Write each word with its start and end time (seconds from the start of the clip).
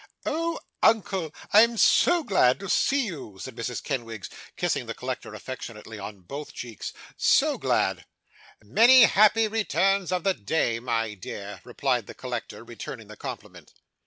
'Oh, 0.25 0.59
uncle, 0.81 1.31
I 1.53 1.61
am 1.61 1.77
SO 1.77 2.23
glad 2.23 2.59
to 2.59 2.67
see 2.69 3.05
you,' 3.05 3.37
said 3.39 3.55
Mrs. 3.55 3.83
Kenwigs, 3.83 4.31
kissing 4.57 4.87
the 4.87 4.95
collector 4.95 5.35
affectionately 5.35 5.99
on 5.99 6.21
both 6.21 6.53
cheeks. 6.55 6.91
'So 7.17 7.59
glad!' 7.59 8.07
'Many 8.63 9.03
happy 9.03 9.47
returns 9.47 10.11
of 10.11 10.23
the 10.23 10.33
day, 10.33 10.79
my 10.79 11.13
dear,' 11.13 11.61
replied 11.63 12.07
the 12.07 12.15
collector, 12.15 12.63
returning 12.63 13.09
the 13.09 13.15
compliment. 13.15 13.73